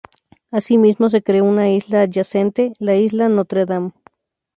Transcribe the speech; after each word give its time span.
Así 0.49 0.79
mismo, 0.79 1.09
se 1.09 1.21
creó 1.21 1.45
una 1.45 1.69
isla 1.69 2.01
adyacente, 2.01 2.73
la 2.79 2.95
isla 2.95 3.29
Notre 3.29 3.67
Dame. 3.67 3.91